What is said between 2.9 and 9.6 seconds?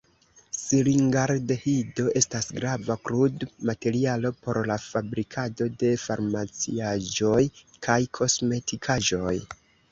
krudmaterialo por la fabrikado de farmaciaĵoj kaj kosmetikaĵoj.